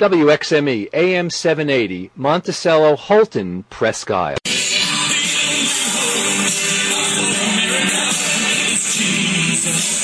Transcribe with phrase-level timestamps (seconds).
[0.00, 4.38] WXME AM 780 Monticello Houlton Presque Isle.
[9.64, 10.03] Recorded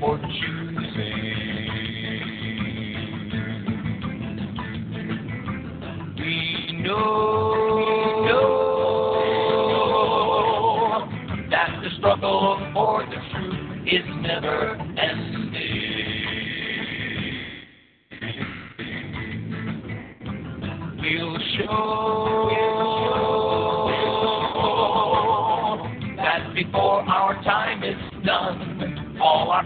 [0.00, 1.52] for choosing.
[6.18, 6.36] We
[6.82, 7.54] know,
[8.26, 8.52] know
[11.50, 15.32] that the struggle for the truth is never ending.
[21.00, 22.21] We'll show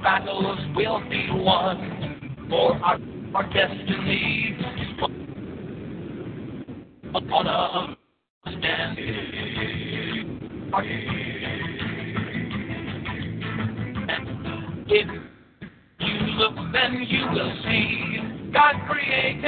[0.06, 2.97] battles will be won, for our,
[3.34, 4.56] our destiny
[7.12, 7.97] upon a
[8.45, 9.16] standing.
[14.87, 15.09] If
[15.99, 19.43] you look, then you will see God created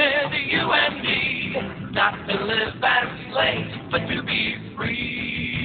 [0.51, 1.55] you and me,
[1.93, 5.58] not to live as slaves, but to be free.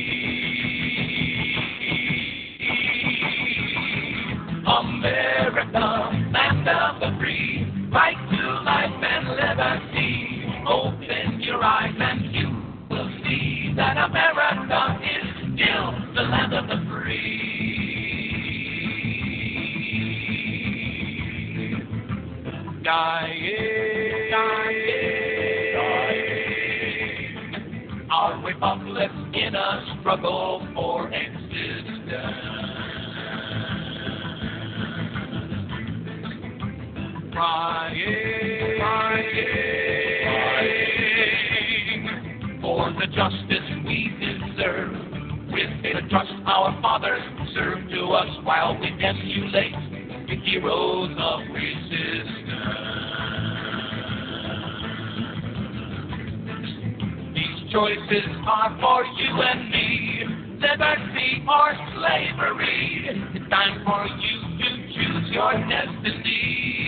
[6.64, 10.44] Land of the free, right to life and liberty.
[10.66, 12.48] Open your eyes and you
[12.88, 17.40] will see that America is still the land of the free.
[22.82, 26.24] Dying, dying, dying.
[28.10, 30.63] Our republic in a struggle
[37.44, 39.28] Crying, crying
[42.62, 44.92] for the justice we deserve.
[45.52, 47.20] With the trust our fathers
[47.52, 49.74] served to us while we emulate
[50.26, 52.30] the heroes of resistance.
[57.34, 60.24] These choices are for you and me,
[60.62, 63.04] liberty or slavery.
[63.34, 66.83] It's time for you to choose your destiny.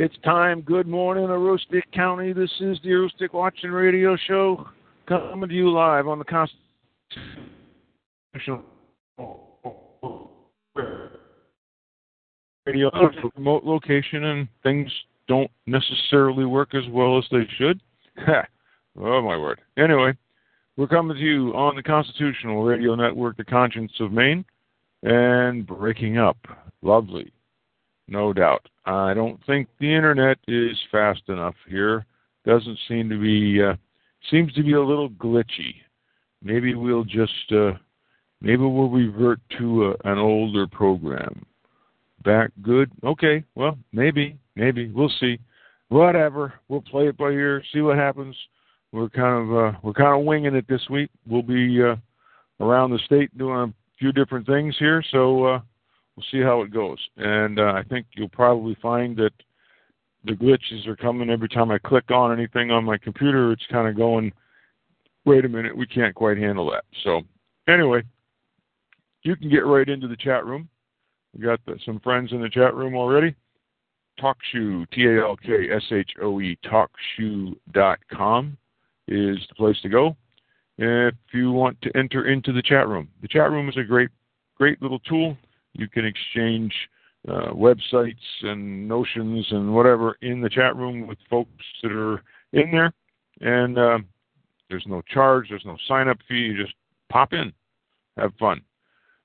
[0.00, 0.60] It's time.
[0.60, 2.32] Good morning, Aroostook County.
[2.32, 4.68] This is the Aroostook Watchmen Radio Show
[5.08, 6.24] coming to you live on the
[8.32, 8.64] Constitutional
[12.64, 12.92] Radio
[13.34, 14.88] remote location, and things
[15.26, 17.80] don't necessarily work as well as they should.
[19.00, 19.60] oh my word!
[19.76, 20.12] Anyway,
[20.76, 24.44] we're coming to you on the Constitutional Radio Network, the conscience of Maine,
[25.02, 26.36] and breaking up.
[26.82, 27.32] Lovely,
[28.08, 28.66] no doubt.
[28.86, 32.06] I don't think the internet is fast enough here.
[32.44, 33.62] Doesn't seem to be.
[33.62, 33.74] Uh,
[34.30, 35.74] seems to be a little glitchy.
[36.42, 37.52] Maybe we'll just.
[37.52, 37.72] Uh,
[38.40, 41.44] maybe we'll revert to a, an older program.
[42.24, 42.90] Back good?
[43.04, 43.44] Okay.
[43.54, 44.38] Well, maybe.
[44.56, 45.38] Maybe we'll see.
[45.88, 46.54] Whatever.
[46.68, 47.62] We'll play it by ear.
[47.72, 48.34] See what happens.
[48.92, 51.10] We're kind of uh, we're kind of winging it this week.
[51.26, 51.96] We'll be uh,
[52.60, 55.60] around the state doing a few different things here, so uh,
[56.18, 56.98] we'll see how it goes.
[57.16, 59.32] And uh, I think you'll probably find that
[60.24, 63.52] the glitches are coming every time I click on anything on my computer.
[63.52, 64.32] It's kind of going.
[65.24, 66.84] Wait a minute, we can't quite handle that.
[67.04, 67.20] So
[67.68, 68.02] anyway,
[69.22, 70.68] you can get right into the chat room.
[71.36, 73.34] We got the, some friends in the chat room already.
[74.18, 78.56] TalkShoe, T A L K S H O E, talkshoe.com
[79.06, 80.16] is the place to go
[80.78, 83.08] if you want to enter into the chat room.
[83.22, 84.10] The chat room is a great,
[84.56, 85.36] great little tool.
[85.78, 86.74] You can exchange
[87.28, 92.22] uh, websites and notions and whatever in the chat room with folks that are
[92.52, 92.92] in there.
[93.40, 93.98] And uh,
[94.68, 96.34] there's no charge, there's no sign up fee.
[96.34, 96.74] You just
[97.08, 97.52] pop in,
[98.16, 98.60] have fun.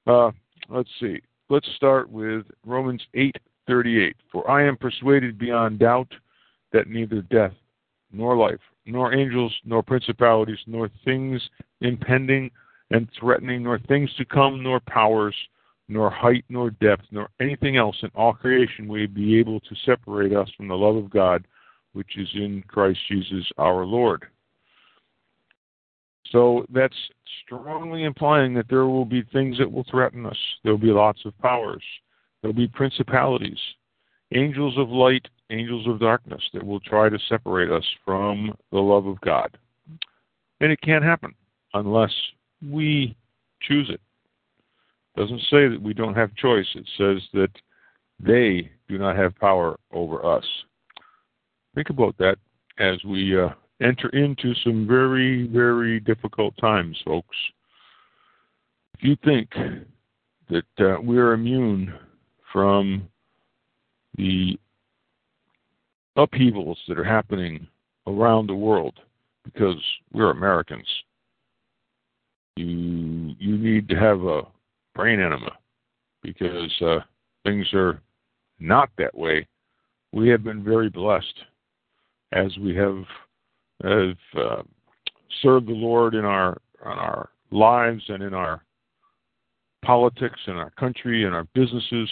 [0.05, 0.31] Uh,
[0.69, 1.21] let's see.
[1.49, 4.13] Let's start with Romans 8:38.
[4.31, 6.13] For I am persuaded beyond doubt
[6.71, 7.53] that neither death
[8.11, 11.41] nor life, nor angels, nor principalities, nor things
[11.81, 12.51] impending
[12.91, 15.35] and threatening, nor things to come, nor powers,
[15.87, 20.33] nor height, nor depth, nor anything else in all creation will be able to separate
[20.33, 21.45] us from the love of God
[21.93, 24.25] which is in Christ Jesus our Lord.
[26.31, 26.95] So that's
[27.45, 30.37] strongly implying that there will be things that will threaten us.
[30.63, 31.83] There will be lots of powers.
[32.41, 33.59] There will be principalities,
[34.33, 39.05] angels of light, angels of darkness that will try to separate us from the love
[39.05, 39.55] of God.
[40.59, 41.35] And it can't happen
[41.73, 42.13] unless
[42.67, 43.15] we
[43.61, 44.01] choose it.
[45.15, 46.67] Doesn't say that we don't have choice.
[46.75, 47.51] It says that
[48.19, 50.45] they do not have power over us.
[51.75, 52.37] Think about that
[52.79, 53.49] as we uh,
[53.81, 57.35] enter into some very, very difficult times, folks.
[58.95, 59.49] If you think
[60.49, 61.93] that uh, we're immune
[62.51, 63.07] from
[64.17, 64.57] the
[66.15, 67.67] upheavals that are happening
[68.05, 68.99] around the world
[69.43, 69.81] because
[70.11, 70.87] we're Americans,
[72.55, 74.43] you you need to have a
[74.95, 75.51] brain enema
[76.21, 76.99] because uh,
[77.43, 78.01] things are
[78.59, 79.47] not that way.
[80.11, 81.43] We have been very blessed
[82.31, 83.03] as we have
[83.83, 84.63] have uh,
[85.41, 88.63] served the Lord in our on our lives and in our
[89.83, 92.09] politics and our country and our businesses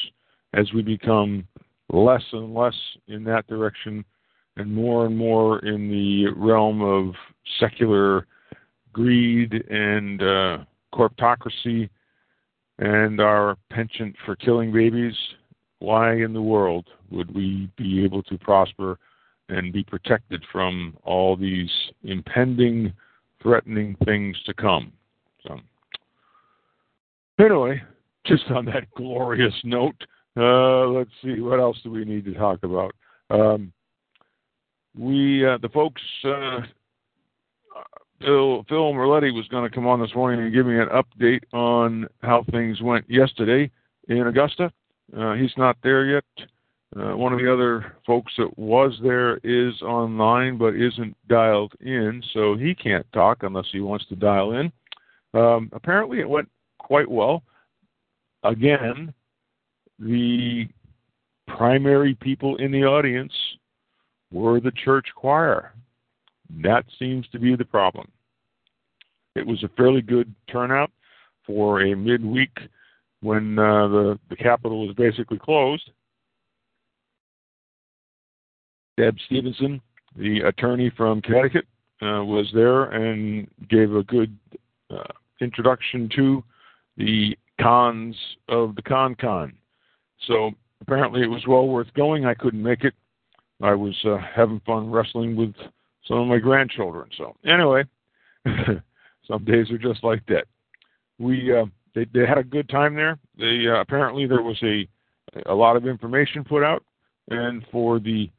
[0.54, 1.48] as we become
[1.92, 2.76] less and less
[3.08, 4.04] in that direction
[4.58, 7.14] and more and more in the realm of
[7.60, 8.28] secular
[8.94, 10.58] greed and uh,
[10.94, 11.90] corptocracy
[12.82, 15.14] and our penchant for killing babies,
[15.80, 18.98] why in the world would we be able to prosper
[19.50, 21.70] and be protected from all these
[22.04, 22.92] impending,
[23.42, 24.92] threatening things to come.
[25.46, 25.60] So,
[27.40, 27.82] anyway,
[28.26, 30.04] just on that glorious note,
[30.38, 32.94] uh, let's see what else do we need to talk about.
[33.30, 33.72] Um,
[34.98, 36.02] we uh, the folks.
[36.24, 36.62] Uh,
[38.22, 41.42] Phil, Phil Merletti was going to come on this morning and give me an update
[41.54, 43.70] on how things went yesterday
[44.08, 44.72] in Augusta.
[45.18, 46.24] Uh, he's not there yet.
[46.96, 52.22] Uh, one of the other folks that was there is online but isn't dialed in,
[52.34, 54.72] so he can't talk unless he wants to dial in.
[55.34, 57.44] Um, apparently, it went quite well.
[58.44, 59.14] Again,
[60.00, 60.68] the
[61.48, 63.34] primary people in the audience
[64.32, 65.74] were the church choir.
[66.64, 68.08] That seems to be the problem.
[69.36, 70.92] It was a fairly good turnout
[71.46, 72.58] for a midweek
[73.22, 75.90] when uh, the the Capitol was basically closed.
[78.98, 79.82] Deb Stevenson,
[80.16, 81.66] the attorney from Connecticut,
[82.02, 84.38] uh, was there and gave a good
[84.90, 85.04] uh,
[85.40, 86.44] introduction to
[86.98, 88.16] the cons
[88.50, 89.54] of the con con.
[90.28, 92.26] So apparently it was well worth going.
[92.26, 92.94] I couldn't make it.
[93.62, 95.54] I was uh, having fun wrestling with
[96.12, 97.10] some of my grandchildren.
[97.18, 97.84] So anyway,
[99.28, 100.46] some days are just like that.
[101.18, 101.66] We uh,
[101.96, 103.18] they, they had a good time there.
[103.38, 104.88] They uh, apparently there was a
[105.50, 106.84] a lot of information put out,
[107.30, 108.30] and for the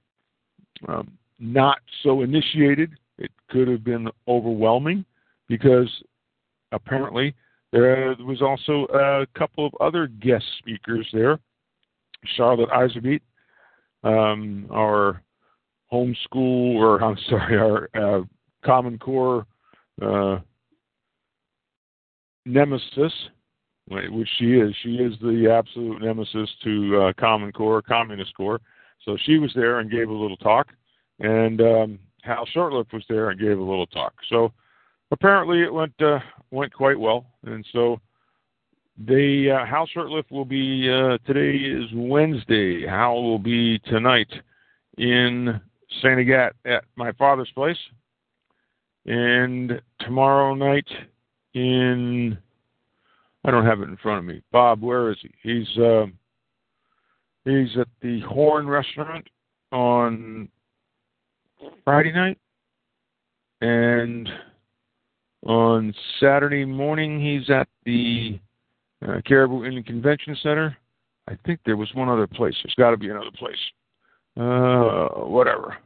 [0.87, 5.05] um, not so initiated, it could have been overwhelming
[5.49, 5.89] because
[6.73, 7.35] apparently
[7.73, 11.39] there was also a couple of other guest speakers there.
[12.37, 13.21] Charlotte Iserbyt,
[14.05, 15.23] um, our
[15.93, 18.23] homeschool, or I'm sorry, our uh,
[18.65, 19.47] Common Core
[20.01, 20.39] uh,
[22.47, 23.13] nemesis,
[23.89, 24.75] which she is.
[24.83, 28.61] She is the absolute nemesis to uh, Common Core, Communist Core.
[29.05, 30.69] So she was there and gave a little talk,
[31.19, 34.15] and um, Hal Shurtleff was there and gave a little talk.
[34.29, 34.53] So
[35.11, 36.21] apparently it went uh,
[36.53, 38.01] went quite well, and so
[39.07, 42.87] the uh, Hal Shurtleff will be uh, today is Wednesday.
[42.87, 44.31] Hal will be tonight
[44.99, 45.61] in
[46.01, 47.79] Saint Agatha at my father's place,
[49.07, 50.89] and tomorrow night
[51.55, 52.39] in
[53.45, 54.43] I don't have it in front of me.
[54.53, 55.31] Bob, where is he?
[55.43, 56.07] He's uh,
[57.45, 59.27] He's at the Horn Restaurant
[59.73, 60.49] on
[61.85, 62.39] Friday night,
[63.61, 64.29] and
[65.45, 68.39] on Saturday morning he's at the
[69.07, 70.77] uh, Caribou Inn and Convention Center.
[71.29, 72.55] I think there was one other place.
[72.63, 73.57] There's got to be another place.
[74.39, 75.77] Uh, whatever.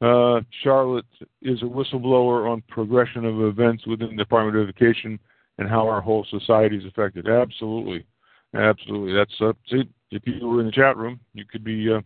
[0.00, 1.04] Uh, Charlotte
[1.42, 5.18] is a whistleblower on progression of events within the Department of Education
[5.58, 7.28] and how our whole society is affected.
[7.28, 8.06] Absolutely,
[8.54, 9.14] absolutely.
[9.14, 12.00] That's uh, see, if you were in the chat room, you could be uh,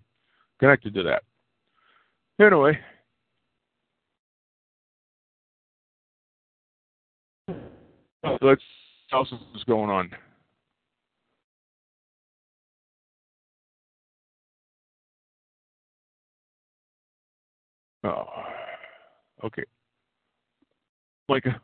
[0.59, 1.23] connected to that.
[2.41, 2.79] Anyway.
[8.43, 8.63] Let's
[9.11, 10.11] what else going on.
[18.05, 18.27] Oh,
[19.45, 19.65] okay.
[21.29, 21.61] Micah,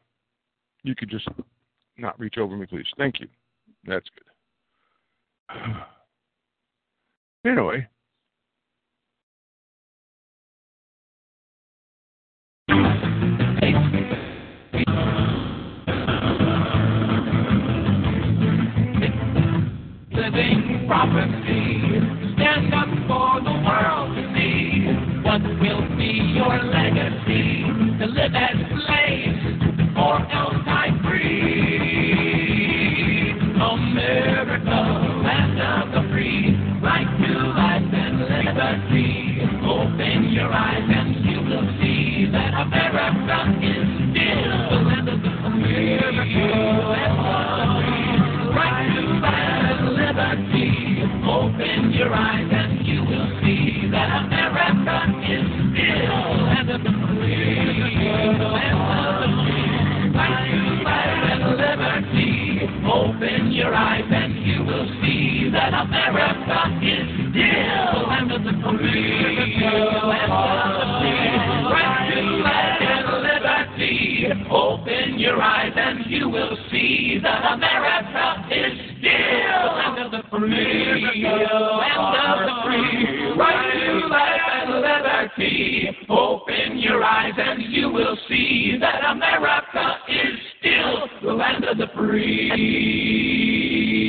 [0.83, 1.29] you could just
[1.97, 2.87] not reach over me, please.
[2.99, 3.29] Thank you.
[3.85, 4.07] That's
[5.51, 5.57] good.
[7.45, 7.87] Anyway.
[26.37, 27.65] Your legacy?
[27.99, 29.41] To live as slaves
[29.97, 32.37] or else die free.
[33.57, 34.81] America,
[35.25, 39.41] land of the free, right to life and liberty.
[39.65, 40.96] Open your eyes
[75.27, 81.25] your eyes and you will see that America is still the land of the free.
[81.25, 83.35] Land of the free.
[83.37, 85.91] Right to life and liberty.
[86.09, 91.89] Open your eyes and you will see that America is still the land of the
[91.97, 94.06] free.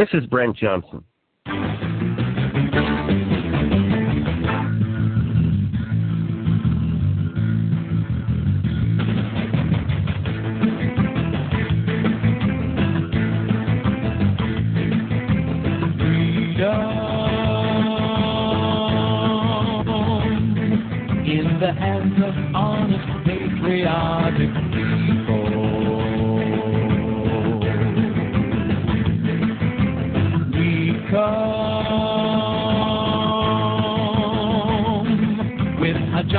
[0.00, 1.04] This is Brent Johnson.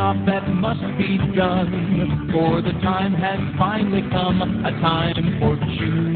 [0.01, 6.15] Job that must be done, for the time has finally come, a time for choosing.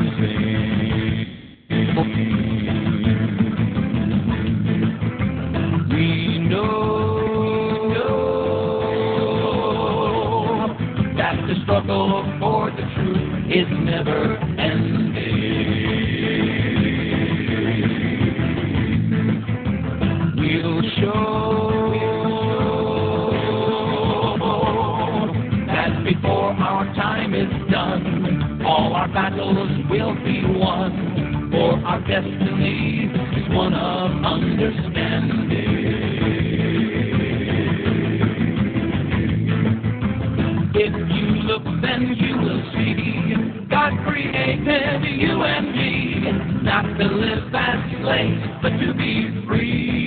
[5.91, 7.25] We know
[11.17, 14.34] that the struggle for the truth is never
[44.35, 50.04] God created you and me, not to live as slaves, but to be free.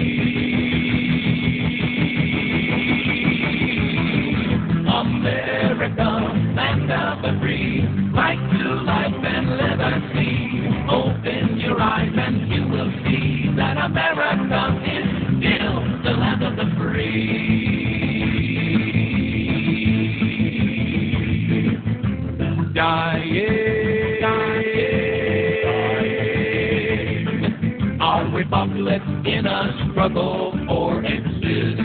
[30.08, 31.84] Struggle for existence.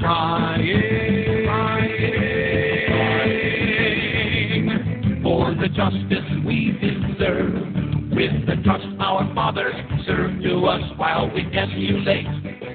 [0.00, 1.92] Trying, trying
[5.22, 7.54] for the justice we deserve.
[8.12, 9.74] With the trust our fathers
[10.06, 12.26] served to us while we emulate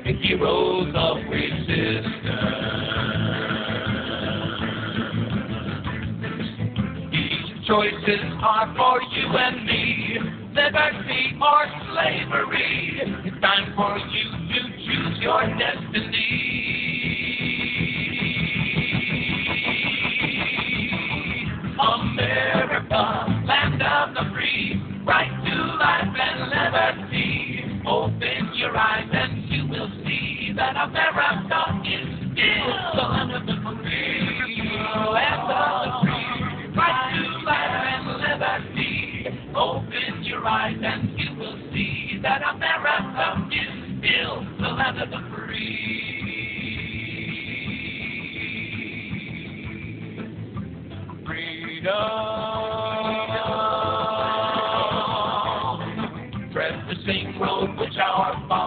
[0.05, 3.30] the heroes of resistance.
[7.71, 10.17] Choices are for you and me.
[10.53, 12.99] Liberty or slavery.
[13.23, 16.27] It's time for you to choose your destiny.
[21.79, 23.03] America,
[23.47, 24.75] land of the free,
[25.07, 27.81] right to life and liberty.
[27.87, 33.50] Open your eyes and you will see that America is still the land of
[40.43, 45.77] And you will see that America is still the land of the free.
[51.27, 51.93] Freedom.
[56.51, 58.60] Tread the same road which our founding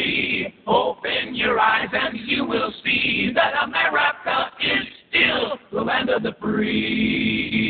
[0.00, 0.54] liberty.
[0.66, 6.34] Open your eyes and you will see that America is still the land of the
[6.40, 7.66] free.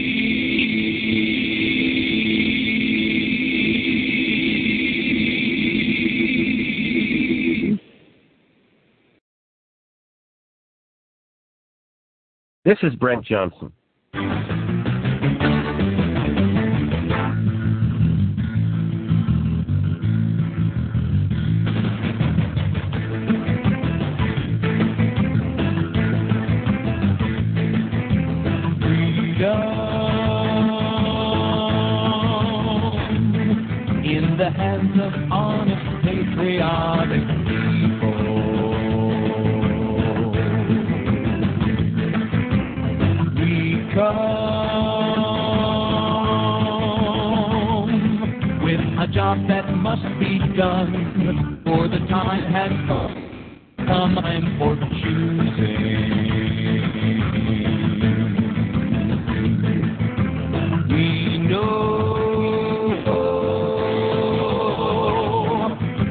[12.65, 13.73] This is Brent Johnson.
[49.13, 53.15] Job that must be done, for the time has come.
[53.79, 56.11] Time for choosing.
[60.89, 61.81] We know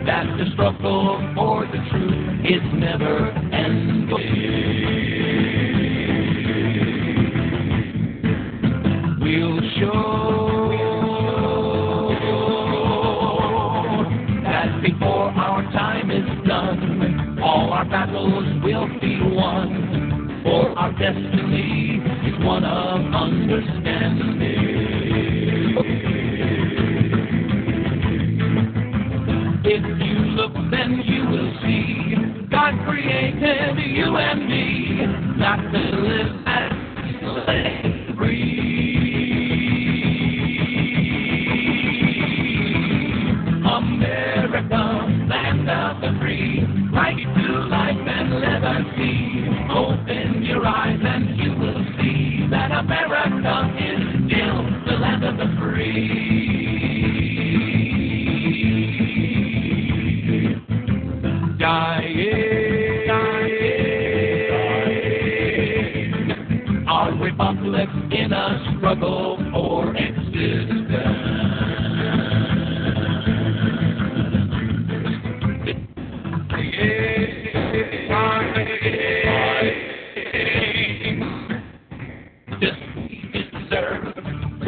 [0.05, 3.48] that the struggle for the truth is never
[18.63, 20.41] will be won.
[20.43, 24.39] For our destiny is one of understanding.
[29.65, 35.05] If you look, then you will see God created you and me
[35.38, 36.38] not to live
[56.07, 56.28] the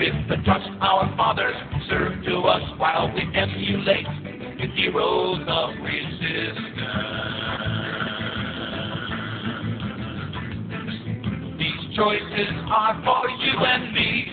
[0.02, 1.54] With the trust our fathers
[1.88, 4.08] served to us while we emulate
[4.58, 6.58] the heroes of resistance.
[11.60, 14.26] These choices are for you and me.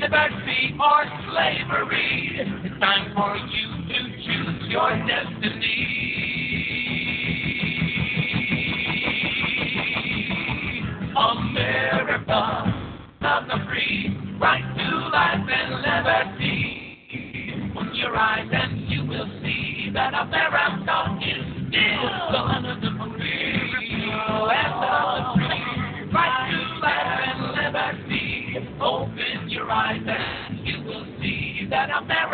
[0.00, 2.40] Liberty or slavery.
[2.64, 6.00] It's time for you to choose your destiny.
[11.14, 12.40] America,
[13.20, 14.19] love the free,
[15.20, 16.56] life and liberty.
[17.76, 22.90] Open your eyes and you will see that America is still the land of the
[22.96, 24.08] free.
[24.48, 28.32] Land of the free, right to life and liberty.
[28.80, 32.29] Open your eyes and you will see that America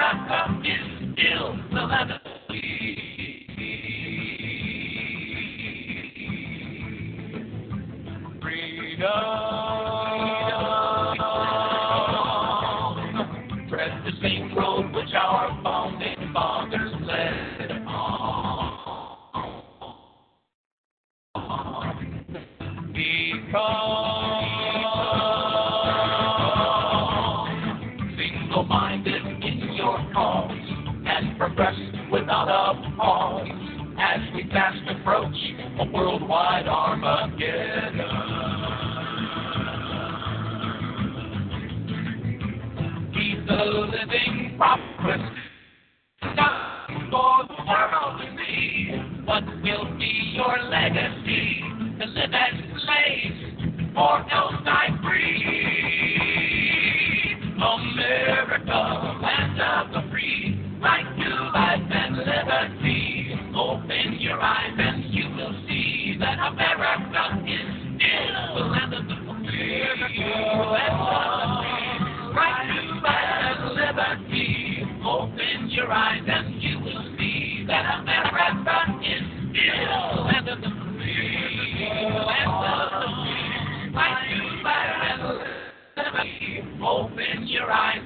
[87.66, 88.05] your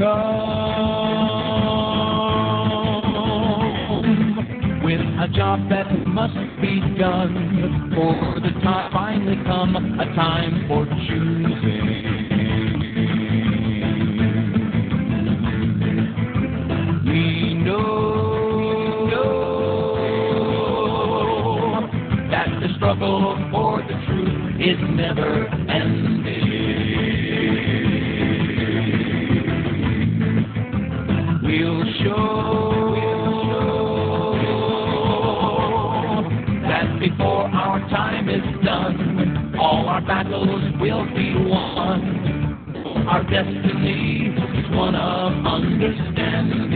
[0.00, 1.20] come
[4.82, 7.92] with a job that must be done.
[7.94, 11.44] For the time finally come, a time for choosing.
[17.04, 19.40] We know, know
[22.30, 25.99] that the struggle for the truth is never ending.
[37.90, 43.06] Time is done, all our battles will be won.
[43.08, 46.70] Our destiny is one of understanding.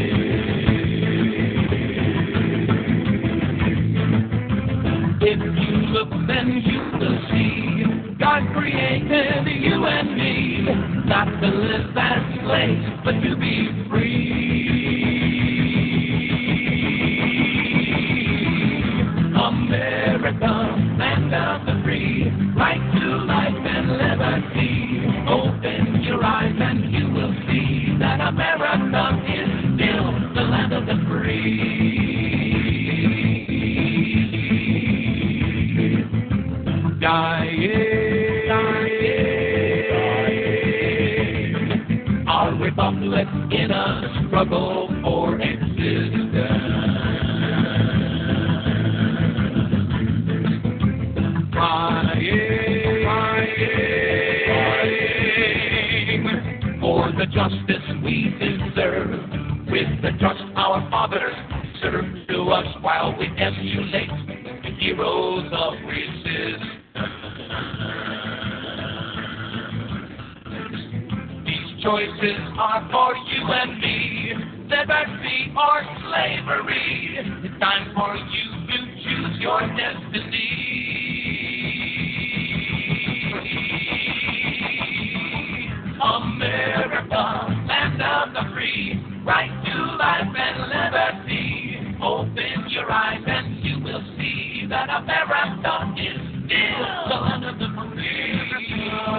[5.21, 7.65] If you look, then you will see
[8.19, 10.67] God created you and me,
[11.07, 14.84] not to live as slaves, but to be free.
[57.19, 59.11] the justice we deserve.
[59.71, 61.35] With the trust our fathers
[61.81, 64.11] served to us while we emulate
[64.63, 66.65] the heroes of resistance.
[71.47, 74.35] These choices are for you and me,
[74.69, 77.19] liberty or slavery.
[77.45, 80.74] It's time for you to choose your destiny.
[86.05, 91.97] America, land of the free, right to life and liberty.
[92.03, 97.69] Open your eyes and you will see that America is still the land of the
[97.73, 98.37] free.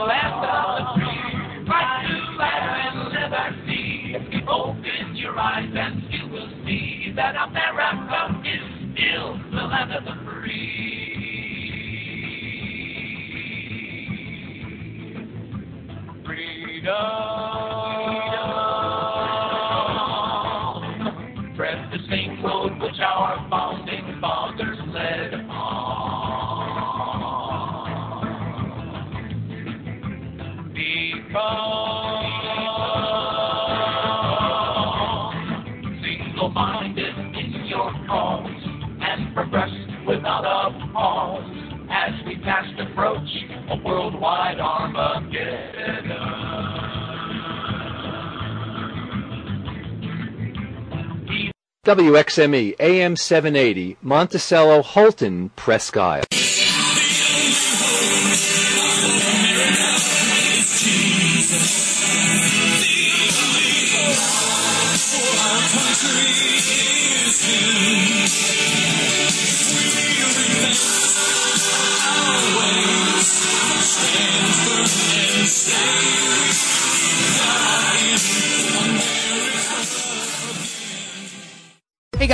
[0.05, 4.43] Land of the free, right to life and liberty.
[4.47, 8.44] Open your eyes and you will see that America
[51.85, 56.44] WXME AM 780 Monticello Houlton Presque Isle.